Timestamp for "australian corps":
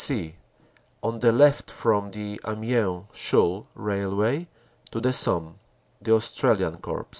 6.15-7.05